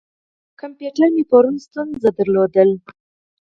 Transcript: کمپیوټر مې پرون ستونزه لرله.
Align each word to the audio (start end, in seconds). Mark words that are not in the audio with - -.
کمپیوټر 0.59 1.07
مې 1.15 1.23
پرون 1.29 1.55
ستونزه 1.65 2.09
لرله. 2.29 2.71